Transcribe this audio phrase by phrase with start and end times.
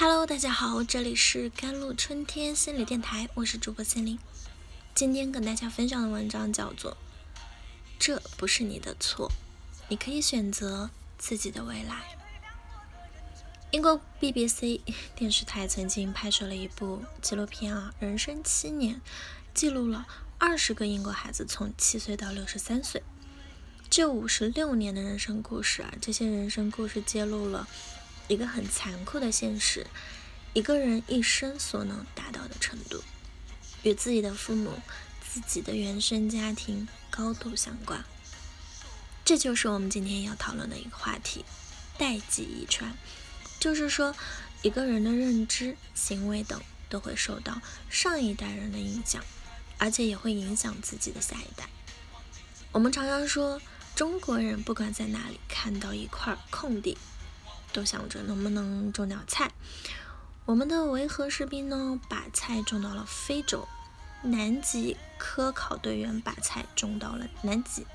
[0.00, 4.16] Hello，大家好，这里是甘露春天心理电台，我是主播心灵。
[4.94, 6.92] 今天跟大家分享的文章叫做
[7.98, 9.28] 《这不是你的错，
[9.88, 11.94] 你可以选择自己的未来》。
[13.72, 14.82] 英国 BBC
[15.16, 19.00] 电视台曾经拍摄了一部纪录片啊，人生七年，
[19.52, 20.06] 记录了
[20.38, 23.02] 二十个英国孩子从七岁到六十三岁，
[23.90, 27.66] 这五十六年的人生故事啊，这些人生故事揭露了。
[28.28, 29.86] 一个很残酷的现实，
[30.52, 33.02] 一个人一生所能达到的程度，
[33.82, 34.80] 与自己的父母、
[35.26, 38.04] 自己的原生家庭高度相关。
[39.24, 41.44] 这就是我们今天要讨论的一个话题——
[41.98, 42.96] 代际遗传。
[43.58, 44.14] 就是说，
[44.62, 47.60] 一个人的认知、行为等都会受到
[47.90, 49.24] 上一代人的影响，
[49.78, 51.68] 而且也会影响自己的下一代。
[52.72, 53.60] 我们常常说，
[53.94, 56.96] 中国人不管在哪里看到一块空地。
[57.72, 59.52] 都想着能不能种点菜。
[60.44, 63.68] 我们的维和士兵呢，把菜种到了非洲；
[64.22, 67.86] 南极科考队员把菜种到了南极。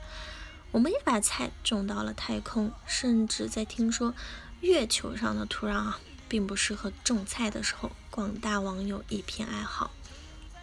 [0.71, 4.13] 我们也把菜种到了太空，甚至在听说
[4.61, 9.91] 月球上的土壤啊，并不适合种菜的时候，广大网友一片哀嚎，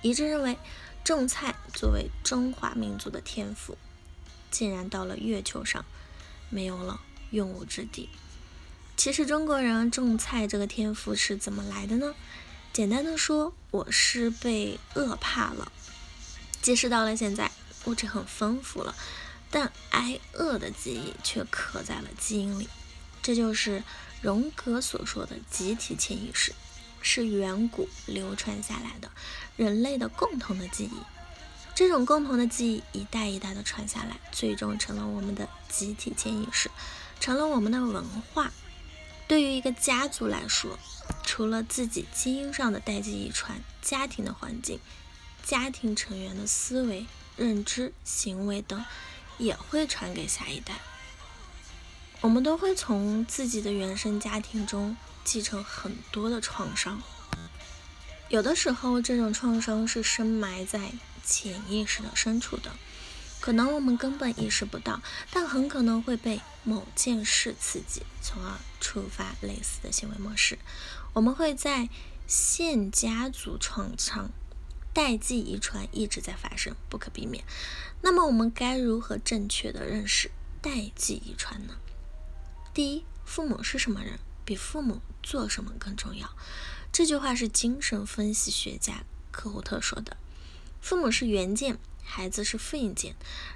[0.03, 0.59] 一致认为
[1.05, 3.77] 种菜作为中华民族的天赋，
[4.51, 5.85] 竟然到了月球上
[6.49, 7.01] 没有了
[7.31, 8.09] 用武之地。
[9.01, 12.15] 其实中国人种菜这个天赋是怎么来的呢？
[12.71, 15.73] 简单的说，我是被饿怕了。
[16.61, 17.51] 即使到了现在，
[17.87, 18.95] 物质很丰富了，
[19.51, 22.69] 但挨饿的记忆却刻在了基因里。
[23.23, 23.83] 这就是
[24.21, 26.53] 荣格所说的集体潜意识，
[27.01, 29.11] 是远古流传下来的
[29.57, 30.99] 人类的共同的记忆。
[31.75, 36.71] 这种共同的记忆一代一代的传下来，最终成了我们的集体潜意识，
[37.19, 38.53] 成了我们的文化。
[39.31, 40.77] 对于一个家族来说，
[41.23, 44.81] 除了自己基因上的代际遗传，家庭的环境、
[45.45, 47.07] 家庭成员的思维、
[47.37, 48.85] 认知、行为等，
[49.39, 50.81] 也会传给下一代。
[52.23, 57.01] 我们都会从自己的原生家庭中继承很多的创伤，
[58.31, 60.91] 有的时候这种创伤是深埋在
[61.25, 62.73] 潜意识的深处的。
[63.41, 65.01] 可能我们根本意识不到，
[65.33, 70.59] 但很可能会被某件事刺激，从而触发类似的行为模式。
[71.15, 71.89] 我们会在
[72.27, 74.31] 现家族创伤、
[74.93, 77.43] 代际遗传一直在发生，不可避免。
[78.03, 80.31] 那么我们该如何正确的认识
[80.61, 81.75] 代际遗传呢？
[82.75, 86.31] 第一，父母是什么人，比父母做什么更重要。
[86.93, 90.17] 这句话是精神分析学家科胡特说的。
[90.81, 91.79] 父母是原件。
[92.03, 93.15] 孩子是复印件，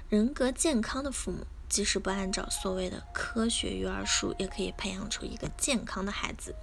[0.09, 6.55] 人格健康的父母，即使不按照所谓的科学育儿术，也可以培养出一个健康的孩子。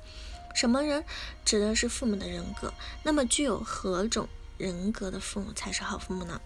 [0.54, 1.04] 什么人
[1.44, 2.72] 指的是父母的人格？
[3.02, 4.28] 那么具有何种
[4.58, 6.40] 人格的父母才是好父母呢？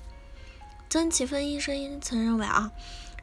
[0.88, 2.70] 曾奇芬医生曾认为啊，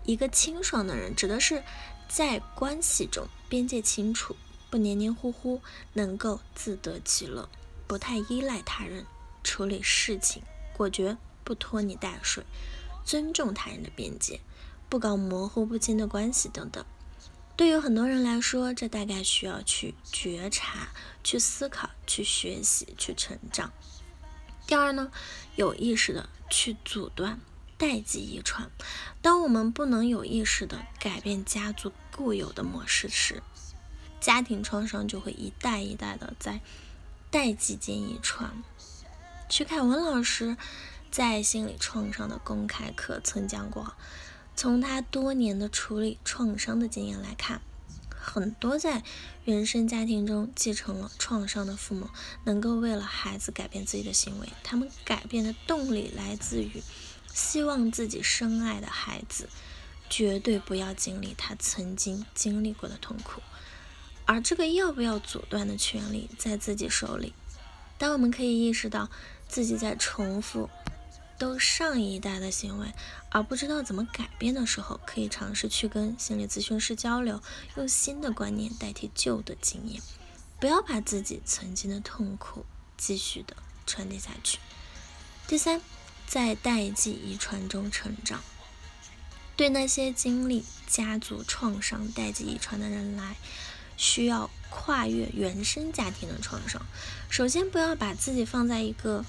[0.04, 1.64] 一个清爽的人，指的是
[2.10, 4.36] 在关系中边界清楚，
[4.70, 5.62] 不黏黏糊糊，
[5.94, 7.48] 能够自得其乐，
[7.88, 9.06] 不太依赖他人，
[9.44, 10.44] 处理事情
[10.76, 11.18] 果决。
[11.44, 12.46] 不拖泥带水，
[13.04, 14.40] 尊重他人的边界，
[14.90, 16.86] 不搞模糊不清的关系等等。
[17.56, 20.88] 对于很多人来说，这大概需要去觉察、
[21.24, 23.72] 去思考、去学习、去成长。
[24.66, 25.12] 第二呢，
[25.56, 27.40] 有意识的去阻断
[27.78, 28.72] 代际遗传。
[29.22, 33.44] 当我们不能有意识的改变家族固有的模式时，
[34.20, 36.60] 家庭创伤就会一代一代的在
[37.30, 38.64] 代际间遗传。
[39.50, 40.58] 徐凯文老师。
[41.14, 43.94] 在心理创伤的公开课曾讲过，
[44.56, 47.62] 从他多年的处理创伤的经验来看，
[48.10, 49.04] 很多在
[49.46, 52.10] 原生家庭中继承了创伤的父母，
[52.46, 56.82] 能够为了孩子改变自己的行为，他们改变的动力来自于
[57.32, 59.48] 希望自己深爱的孩子
[60.10, 63.40] 绝对不要经历他曾经经历过的痛苦，
[64.26, 67.34] 而这个要不要阻断的权利在自己手里。
[68.00, 69.12] 当我们可以意识到
[69.48, 70.72] 自己在重复。
[71.38, 72.94] 都上一代的行为，
[73.30, 77.42] 而不知道怎么改变的时候，可以尝试去跟心理咨询师交流，
[77.76, 80.02] 用新的观念代替旧的经验，
[80.60, 82.66] 不要把自己曾经的痛苦
[82.98, 84.60] 继续的传递下去。
[85.48, 85.82] 第三，
[86.28, 88.42] 在代际遗传中成长，
[89.58, 93.36] 对那些经历家族创伤、代际遗传的人来，
[93.98, 96.82] 需要跨越原生家庭的创伤。
[97.30, 99.26] 首先，不要把自己放在一个。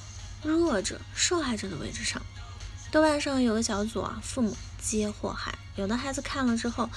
[0.52, 2.22] 弱者、受害者的位置上，
[2.90, 5.58] 豆瓣上有个小组啊，父母皆祸害。
[5.76, 6.88] 有的孩子看了之后，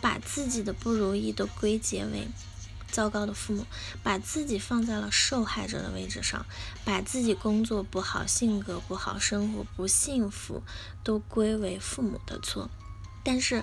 [0.00, 2.28] 把自己的不如意都归结为
[2.90, 3.66] 糟糕的父母，
[4.02, 6.44] 把自己放在了受害者的位置上，
[6.84, 10.62] 把自己工作不好、性格不好、生活不幸福
[11.02, 12.70] 都归为父母的错。
[13.22, 13.62] 但是，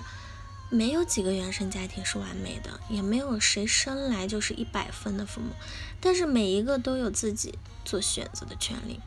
[0.68, 5.50] 没有几个原生家庭是完美的，也没有谁生来就是一百分的父母。
[6.00, 9.00] 但是每一个都有自己做选择的权利。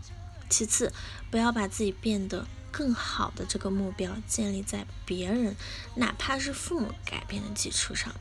[0.50, 0.92] 其次，
[1.30, 5.56] 不要把自己变得更好的这个目标建立在别人，
[5.96, 8.14] 哪怕是父母改变的基础上。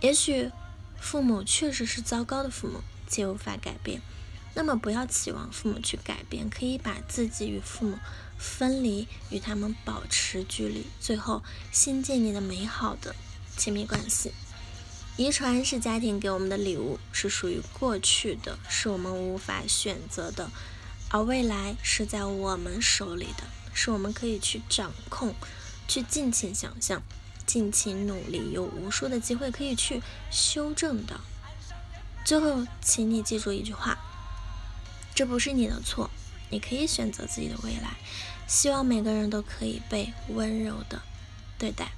[0.00, 0.50] 也许
[1.00, 4.00] 父母确实是糟糕的父母，且无法改变。
[4.54, 7.98] 那么不要期望父母去改变，可以把自己与父母
[8.38, 13.14] 分离，与他们保持距离，最后新建立的美好的
[13.56, 14.32] 亲密关系。
[15.16, 20.50] 遗传是家庭给我们的礼物，是属于过去的，是我们无法选择的。
[21.10, 25.34] 而未来是在我们手里的，是我们可以去掌控、
[25.86, 27.02] 去尽情想象、
[27.46, 31.20] 尽情努力，有无数的机会可以去修正的。
[32.24, 33.96] 最后，请你记住一句话：
[35.14, 36.10] 这不是你的错，
[36.50, 37.96] 你可以选择自己的未来。
[38.46, 41.00] 希望每个人都可以被温柔的
[41.58, 41.92] 对待。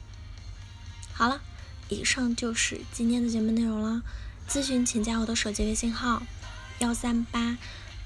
[1.12, 1.40] 好了，
[1.88, 4.02] 以上就是今天的节目内容了。
[4.48, 6.22] 咨询请加我的手机微信号：
[6.78, 7.58] 幺三八。